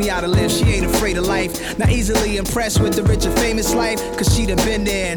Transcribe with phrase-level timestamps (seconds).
[0.00, 1.78] me how to live, she ain't afraid of life.
[1.78, 5.12] Not easily impressed with the rich and famous life, cause she done been there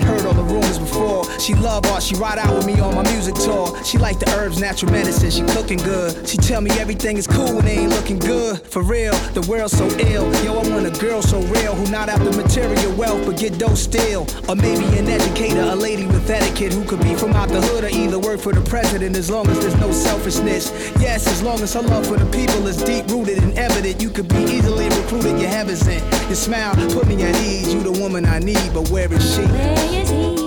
[1.40, 3.76] She love art, she ride out with me on my music tour.
[3.84, 6.28] She like the herbs, natural medicine, she cooking good.
[6.28, 8.62] She tell me everything is cool when they ain't looking good.
[8.62, 10.32] For real, the world's so ill.
[10.44, 13.78] Yo, I want a girl so real who not after material wealth but get dope
[13.78, 14.28] still.
[14.48, 17.84] Or maybe an educator, a lady with etiquette who could be from out the hood
[17.84, 20.72] or either work for the president as long as there's no selfishness.
[21.00, 24.10] Yes, as long as her love for the people is deep rooted and evident, you
[24.10, 25.40] could be easily recruited.
[25.40, 26.04] Your heavens in.
[26.28, 27.74] Your smile put me at ease.
[27.74, 29.42] You the woman I need, but where is she?
[29.42, 30.43] Where is he?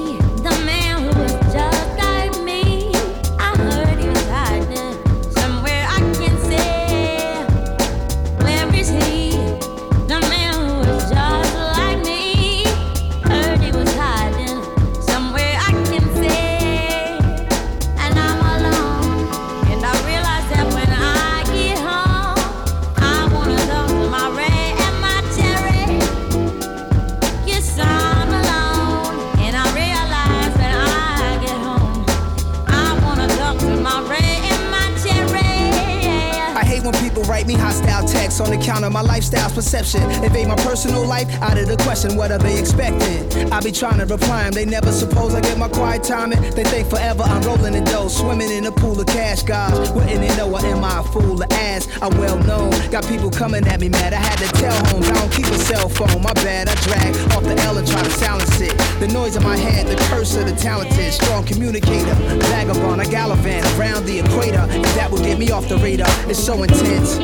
[38.41, 40.03] On account of my lifestyle's perception.
[40.25, 42.17] Evade my personal life out of the question.
[42.17, 43.53] What are they expecting?
[43.53, 44.53] I be trying to reply them.
[44.53, 46.31] They never suppose I get my quiet time.
[46.31, 49.91] They think forever I'm rolling in dough, swimming in a pool of cash, guys.
[49.93, 51.37] Wouldn't they know or am I a fool?
[51.37, 52.71] The ass I'm well known.
[52.91, 54.13] Got people coming at me mad.
[54.13, 56.23] I had to tell homes I don't keep a cell phone.
[56.23, 56.69] My bad.
[56.69, 58.77] I drag off the L and try to silence it.
[59.01, 62.15] The noise in my head, the curse of the talented, strong communicator,
[62.51, 63.01] vagabond.
[63.01, 64.67] I gallivant around the equator.
[64.69, 67.16] And that will get me off the radar, it's so intense.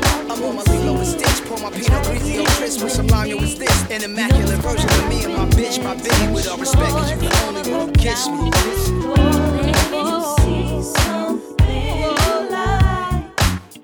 [0.42, 2.44] On my Lilo and Stitch, pour my Pinot Grigio
[2.82, 5.94] with some lime, this an immaculate version of me and my bitch, my
[6.32, 7.92] with all respect, cause you the only one who
[8.28, 8.50] me.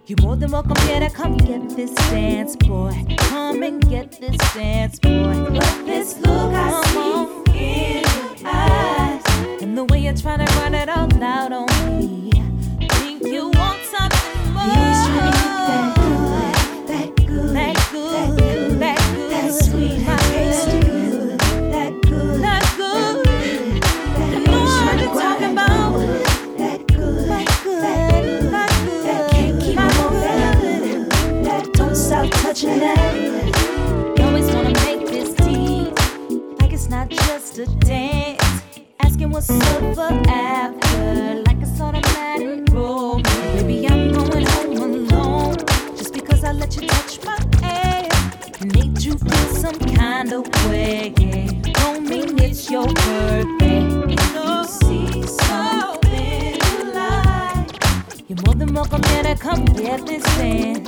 [0.06, 3.04] You more than welcome here to come get this dance, boy.
[3.19, 5.50] Come and get this dance, boy.
[5.50, 7.22] But this look I see
[7.56, 8.02] in
[8.40, 9.22] your eyes,
[9.62, 11.78] and the way you're trying to run it all out on
[32.58, 34.19] touching that.
[34.20, 35.94] Always wanna make this deep,
[36.60, 38.62] like it's not just a dance.
[39.00, 43.20] Asking what's up for after, like it's automatic roll.
[43.54, 45.56] Maybe I'm going home alone,
[45.96, 48.64] just because I let you touch my ass.
[48.75, 51.10] Made you feel some kind of way.
[51.75, 53.82] Don't mean it's your birthday.
[54.08, 58.28] You see something you like.
[58.28, 60.88] You're more than welcome here to come get this dance.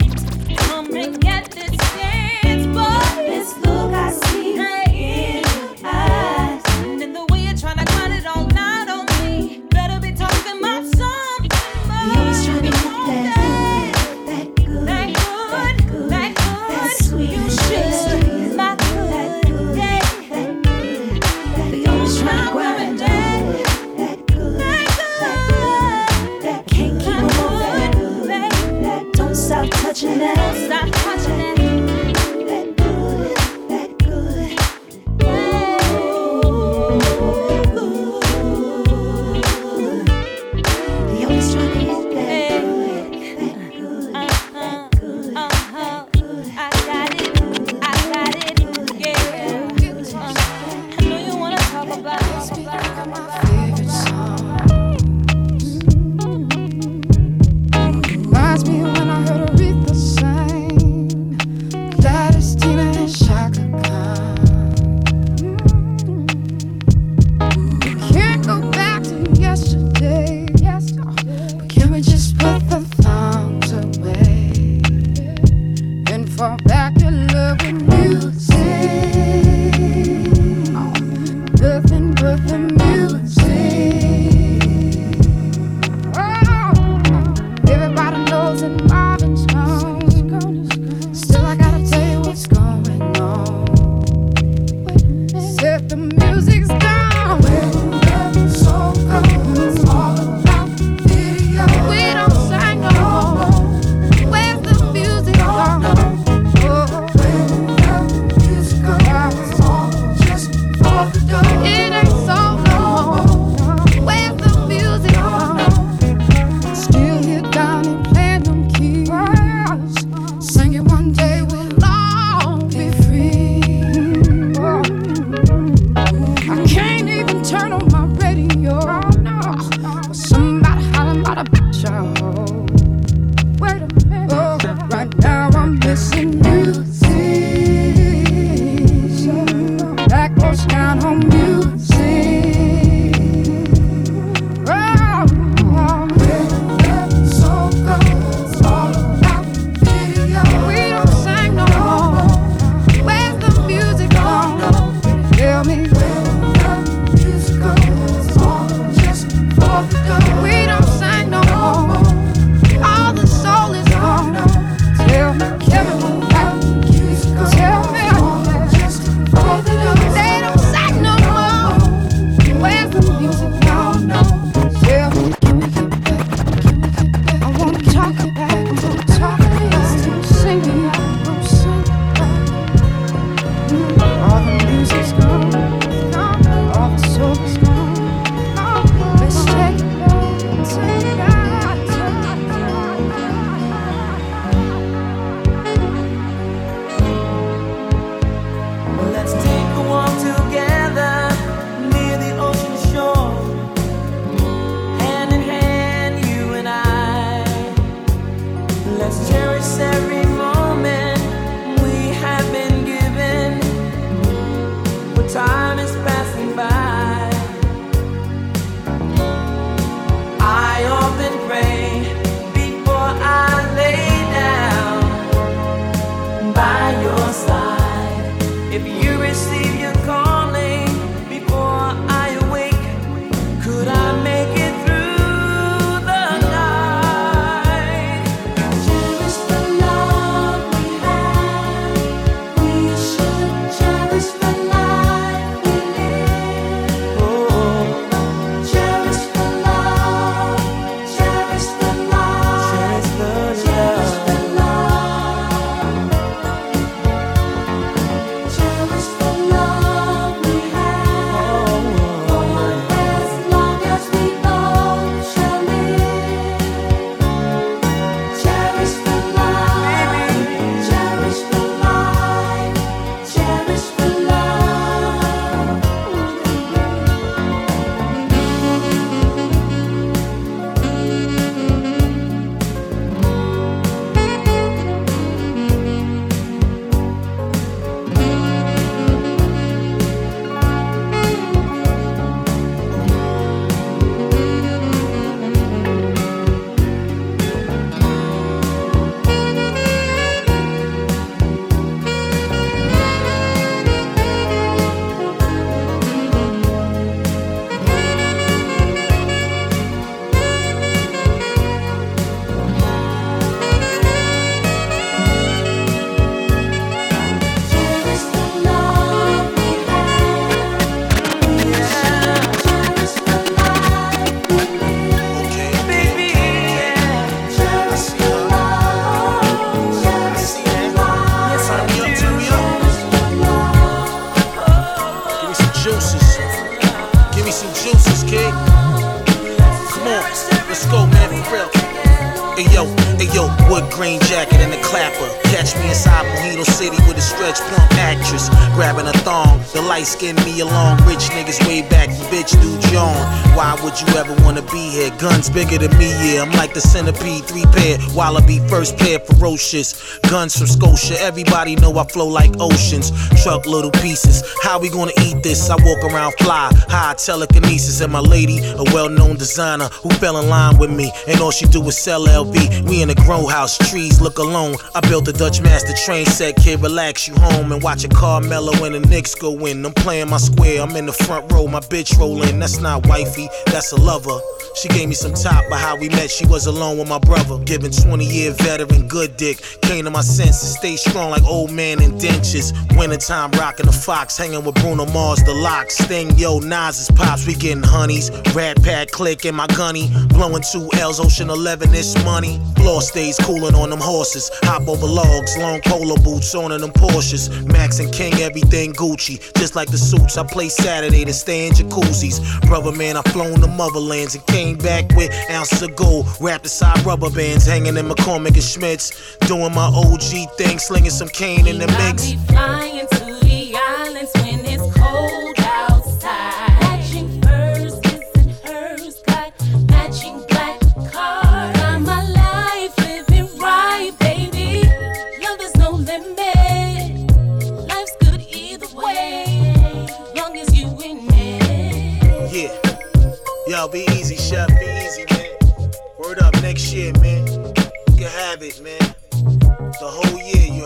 [346.26, 348.48] Mojito City with a stretch plump actress.
[348.74, 350.98] Grabbing a thong, the light skin me along.
[351.06, 353.16] Rich niggas way back, bitch do John.
[353.56, 355.10] Why would you ever wanna be here?
[355.18, 356.42] Guns bigger than me, yeah.
[356.42, 357.98] I'm like the centipede, three pair.
[358.14, 360.18] Wallaby, first pair, ferocious.
[360.30, 363.12] Guns from Scotia, everybody know I flow like oceans.
[363.42, 364.42] Truck little pieces.
[364.62, 365.70] How we gonna eat this?
[365.70, 368.00] I walk around fly, high telekinesis.
[368.00, 371.12] And my lady, a well known designer who fell in line with me.
[371.28, 372.88] And all she do is sell LV.
[372.88, 374.76] We in a grow house, trees look alone.
[374.94, 378.72] I built a Dutch master train set, kid, relax you home and watch a Carmelo
[378.84, 379.86] and the Knicks go in.
[379.86, 382.58] I'm playing my square, I'm in the front row, my bitch rolling.
[382.58, 384.40] That's not wifey, that's a lover.
[384.74, 387.58] She gave me some top, but how we met, she was alone with my brother.
[387.64, 389.62] Giving 20 year veteran good dick.
[389.82, 392.72] Came to my senses, stay strong like old man in dentures.
[392.96, 395.90] Wintertime rocking the Fox, hanging with Bruno Mars, the lock.
[395.90, 398.30] Sting, yo, Nas is pops, we getting honeys.
[398.54, 400.10] Rat Pack click in my gunny.
[400.28, 402.60] Blowing two L's, Ocean 11, this money.
[402.76, 404.50] Floor stays cooling on them horses.
[404.64, 407.50] Hop over logs, long polo boots on in them Porsches.
[407.66, 409.38] Max and King, everything Gucci.
[409.58, 412.40] Just like the suits I play Saturday to stay in jacuzzis.
[412.66, 416.26] Brother man, I flown the motherlands and came back with ounces of gold.
[416.40, 419.36] Wrapped inside rubber bands, hanging in McCormick and Schmick's.
[419.46, 422.32] Doing my OG thing, slinging some cane in the mix.
[422.32, 424.49] I be flying to the islands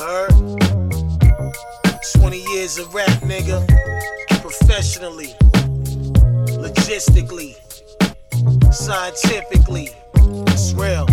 [0.04, 0.30] heard?
[2.20, 3.64] 20 years of rap, nigga.
[4.40, 5.34] Professionally,
[6.60, 7.56] logistically,
[8.72, 9.90] scientifically.
[10.48, 11.06] It's real.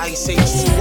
[0.00, 0.77] Ice H2O.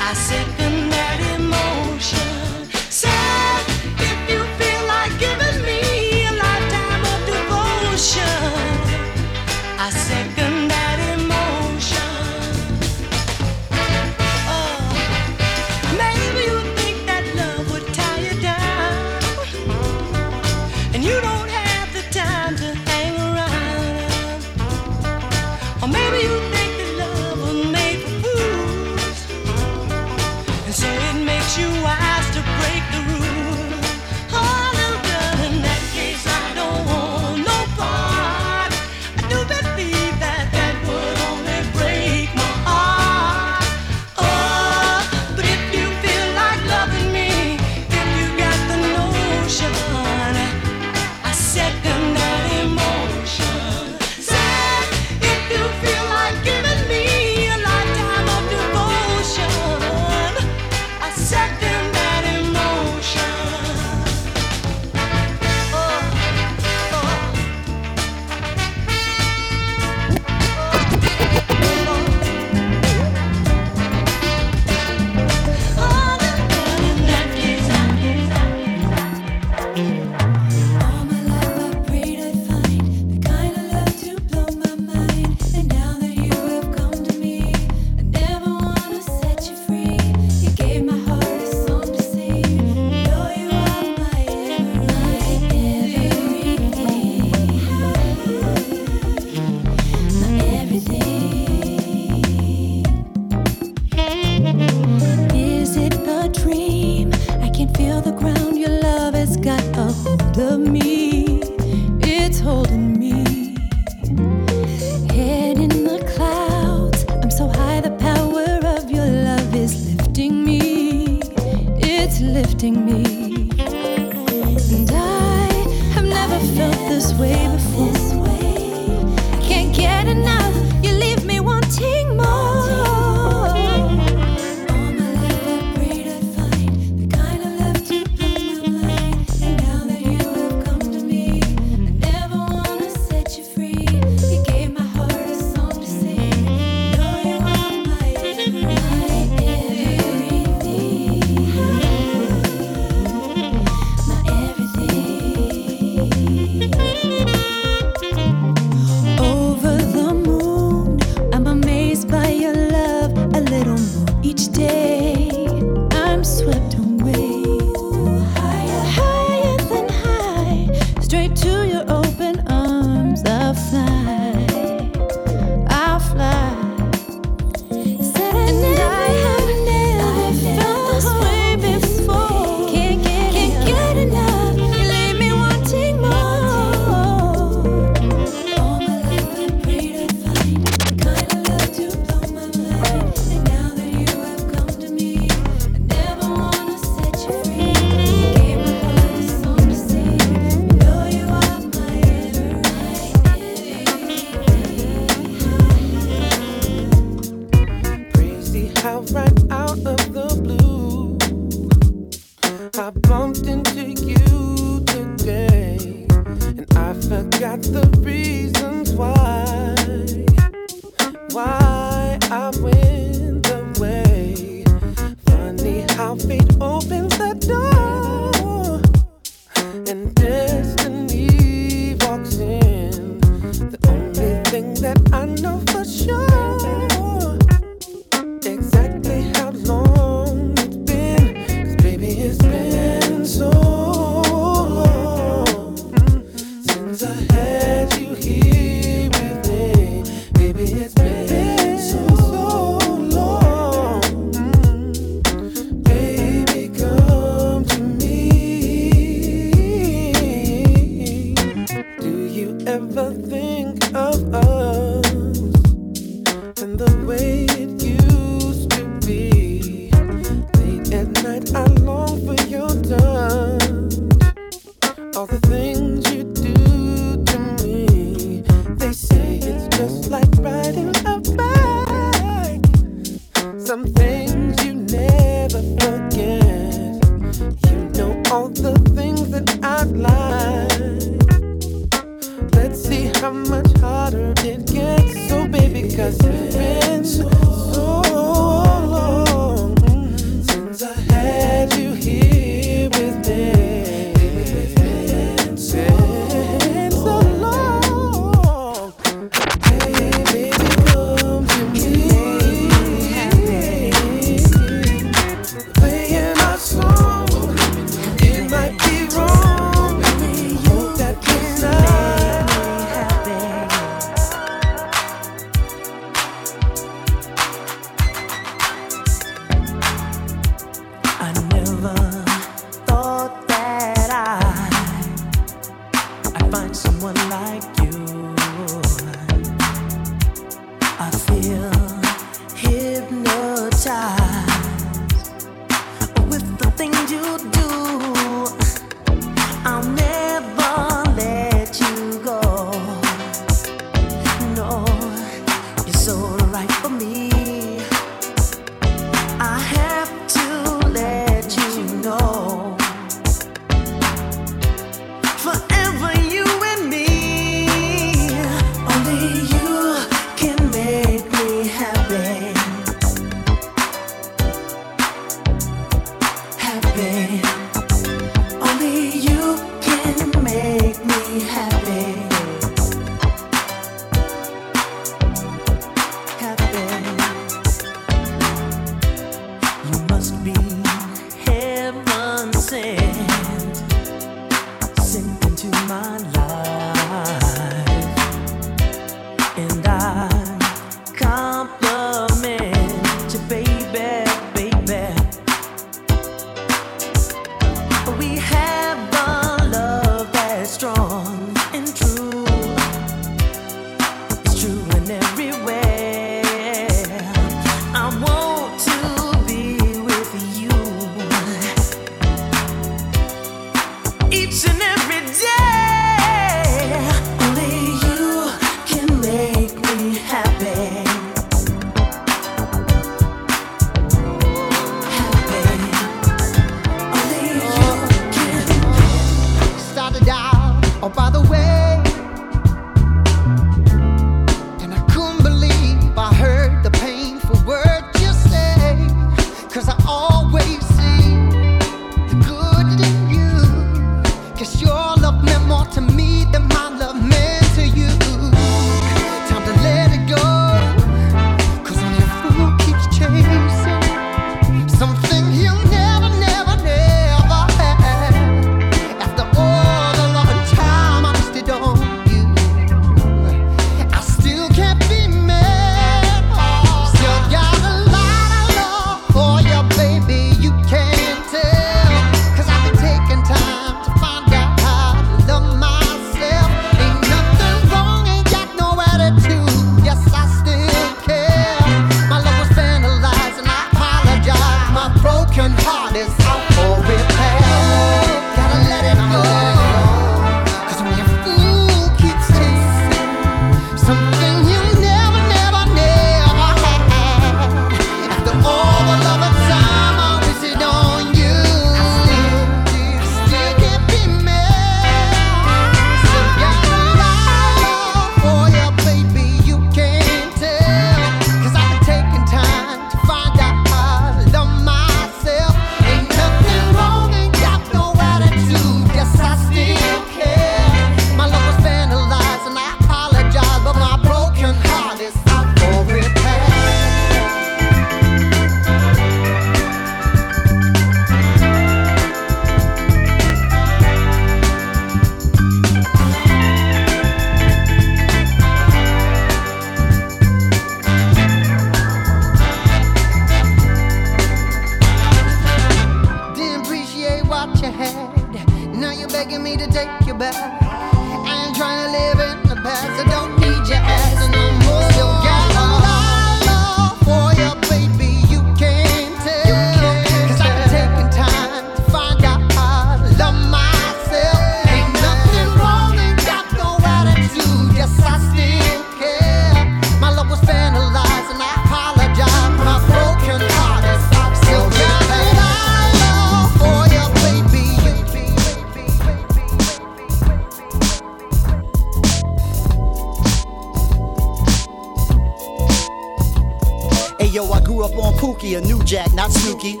[599.12, 600.00] Jack, not Snooky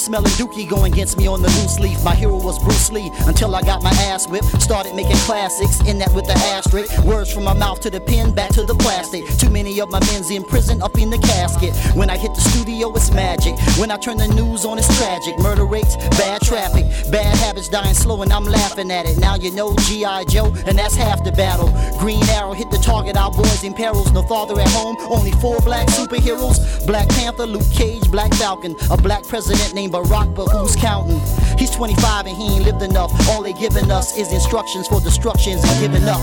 [0.00, 2.02] smelling dookie going against me on the loose leaf.
[2.02, 4.60] My hero was Bruce Lee until I got my ass whipped.
[4.60, 7.04] Started making classics in that with the asterisk.
[7.04, 9.24] Words from my mouth to the pen, back to the plastic.
[9.38, 11.76] Too many of my men's in prison, up in the casket.
[11.94, 13.54] When I hit the studio, it's magic.
[13.78, 15.38] When I turn the news on, it's tragic.
[15.38, 19.18] Murder rates, bad traffic, bad habits dying slow, and I'm laughing at it.
[19.18, 20.24] Now you know G.I.
[20.24, 21.68] Joe, and that's half the battle.
[21.98, 24.10] Green Arrow hit the target, our boys in perils.
[24.12, 26.58] No father at home, only four black superheroes.
[26.86, 28.74] Black Panther, Luke Cage, Black Falcon.
[28.90, 31.20] A black president named Barack, but who's counting?
[31.58, 33.12] He's 25 and he ain't lived enough.
[33.28, 36.20] All they giving us is instructions for destructions and giving up.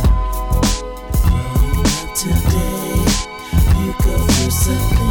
[2.16, 3.06] Today,
[3.80, 5.07] you go through something.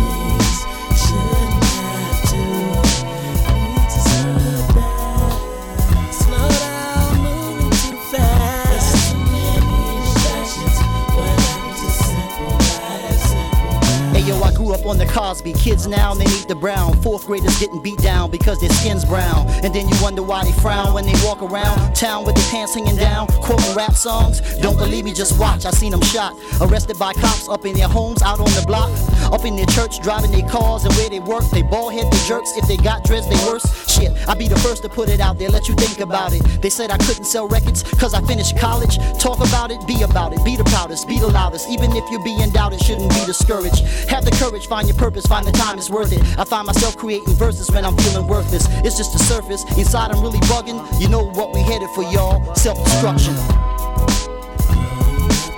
[15.17, 15.55] Cosby.
[15.55, 16.93] Kids now, they need the brown.
[17.01, 19.49] Fourth graders getting beat down because their skin's brown.
[19.65, 22.75] And then you wonder why they frown when they walk around town with their pants
[22.75, 24.43] hanging down, quoting rap songs.
[24.61, 25.65] Don't believe me, just watch.
[25.65, 26.37] I seen them shot.
[26.61, 28.91] Arrested by cops up in their homes, out on the block.
[29.33, 31.45] Up in their church, driving their cars and where they work.
[31.51, 32.57] They ball head, they jerks.
[32.57, 33.65] If they got dreads, they worse.
[33.91, 36.43] Shit, I be the first to put it out there, let you think about it.
[36.63, 38.99] They said I couldn't sell records cause I finished college.
[39.19, 40.45] Talk about it, be about it.
[40.45, 41.69] Be the proudest, be the loudest.
[41.69, 43.81] Even if you're being doubted, shouldn't be discouraged.
[44.09, 46.23] Have the courage, find your purpose, find the time it's worth it.
[46.39, 48.67] I find myself creating verses when I'm feeling worthless.
[48.85, 49.65] It's just the surface.
[49.77, 50.79] Inside, I'm really bugging.
[51.01, 52.55] You know what we headed for, y'all.
[52.55, 53.35] Self destruction.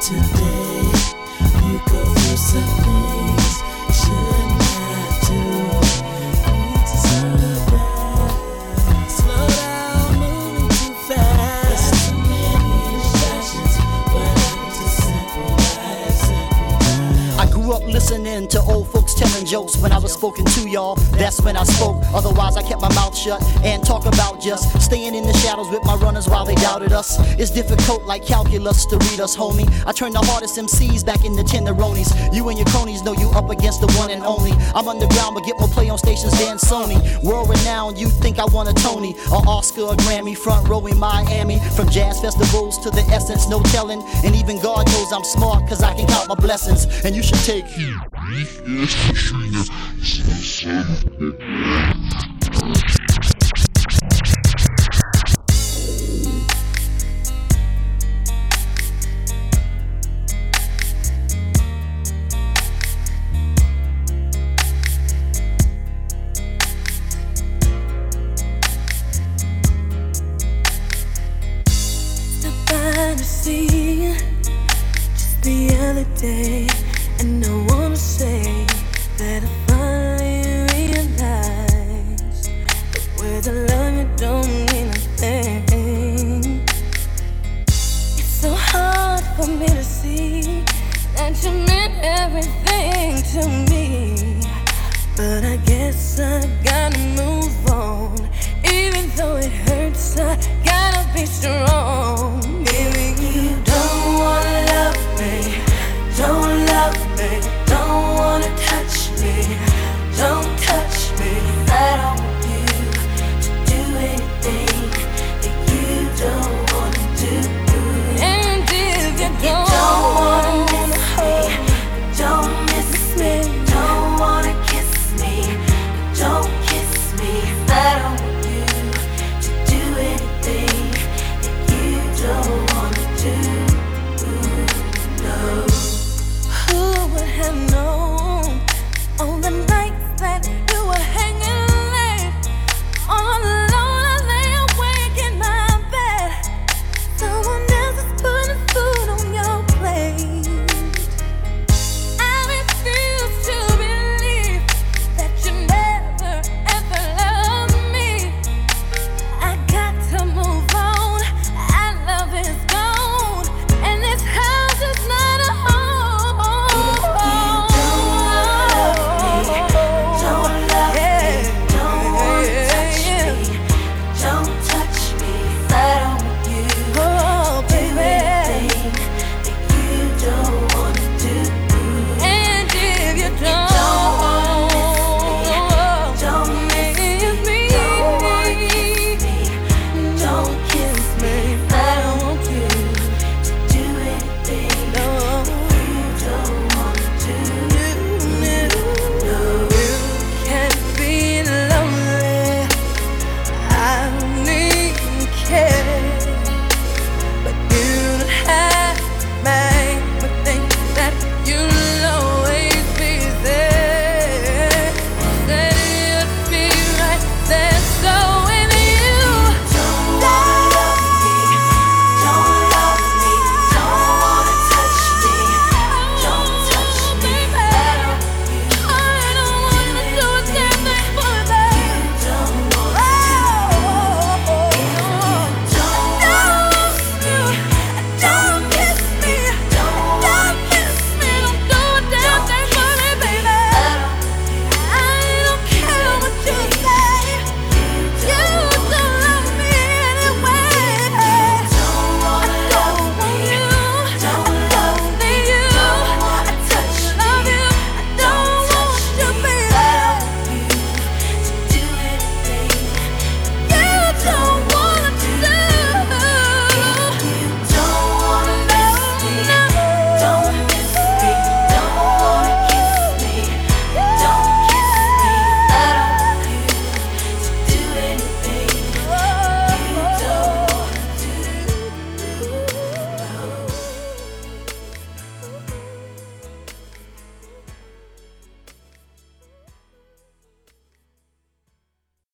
[0.01, 0.89] Today,
[1.67, 2.88] you go through something.
[19.49, 20.97] Jokes when I was spoken to, y'all.
[21.17, 22.03] That's when I spoke.
[22.13, 25.83] Otherwise, I kept my mouth shut and talk about just staying in the shadows with
[25.85, 27.17] my runners while they doubted us.
[27.39, 29.67] It's difficult like calculus to read us, homie.
[29.87, 32.13] I turned the hardest MCs back into tenderonis.
[32.35, 34.53] You and your cronies know you up against the one and only.
[34.75, 36.99] I'm underground, but get more play on stations than Sony.
[37.25, 40.99] World renowned, you think I want a Tony, or Oscar, or Grammy, front row in
[40.99, 41.59] Miami.
[41.75, 44.03] From jazz festivals to the essence, no telling.
[44.25, 46.85] And even God knows I'm smart, cause I can count my blessings.
[47.05, 47.65] And you should take
[49.43, 49.67] heed.
[51.65, 51.98] by